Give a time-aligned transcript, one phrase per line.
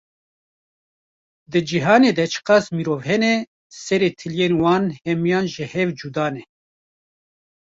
[1.51, 3.35] Di cîhanê de çiqas mirov hene,
[3.83, 6.43] serê tiliyên wan hemiyan ji hev cuda ne!